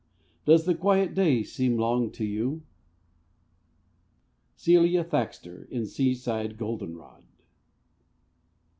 [0.45, 2.63] Does the quiet day seem long to you?
[4.55, 7.21] —Celia Thaxter, in "Seaside Goldenrod."